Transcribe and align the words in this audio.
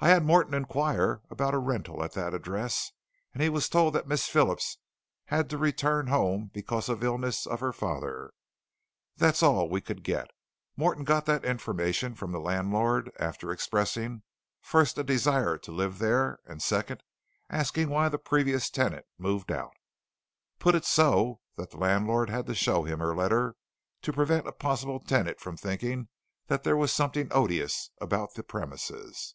"I 0.00 0.10
had 0.10 0.24
Morton 0.24 0.54
enquire 0.54 1.22
about 1.28 1.54
a 1.54 1.58
rental 1.58 2.04
at 2.04 2.12
that 2.12 2.32
address 2.32 2.92
and 3.34 3.42
he 3.42 3.48
was 3.48 3.68
told 3.68 3.94
that 3.94 4.06
Miss 4.06 4.28
Phillips 4.28 4.78
had 5.24 5.50
to 5.50 5.58
return 5.58 6.06
home 6.06 6.52
because 6.54 6.88
of 6.88 7.02
illness 7.02 7.48
of 7.48 7.58
her 7.58 7.72
father. 7.72 8.32
That's 9.16 9.42
all 9.42 9.68
we 9.68 9.80
could 9.80 10.04
get. 10.04 10.28
Morton 10.76 11.02
got 11.02 11.26
that 11.26 11.44
information 11.44 12.14
from 12.14 12.30
the 12.30 12.38
landlord 12.38 13.10
after 13.18 13.50
expressing 13.50 14.22
first 14.62 14.98
a 14.98 15.02
desire 15.02 15.58
to 15.58 15.72
live 15.72 15.98
there 15.98 16.38
and 16.46 16.62
second 16.62 17.02
asking 17.50 17.88
why 17.88 18.08
the 18.08 18.18
previous 18.18 18.70
tenant 18.70 19.04
moved 19.18 19.50
out. 19.50 19.72
Put 20.60 20.76
it 20.76 20.84
so 20.84 21.40
that 21.56 21.72
the 21.72 21.76
landlord 21.78 22.30
had 22.30 22.46
to 22.46 22.54
show 22.54 22.84
him 22.84 23.00
her 23.00 23.16
letter 23.16 23.56
to 24.02 24.12
prevent 24.12 24.46
a 24.46 24.52
possible 24.52 25.00
tenant 25.00 25.40
from 25.40 25.56
thinking 25.56 26.06
that 26.46 26.62
there 26.62 26.76
was 26.76 26.92
something 26.92 27.26
odious 27.32 27.90
about 28.00 28.34
the 28.34 28.44
premises." 28.44 29.34